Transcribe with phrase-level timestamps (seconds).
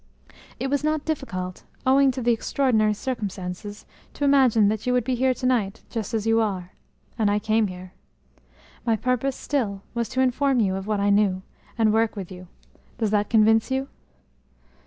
[0.59, 3.85] It was not difficult, owing to the extraordinary circumstances,
[4.15, 6.71] to imagine that you would be here to night just as you are
[7.19, 7.93] and I came here.
[8.83, 11.43] My purpose, still, was to inform you of what I knew,
[11.77, 12.47] and work with you.
[12.97, 13.89] Does that convince you?"